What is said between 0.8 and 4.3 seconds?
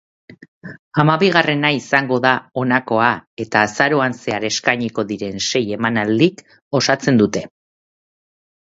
Hamabigarrena izango da honakoa eta azaroan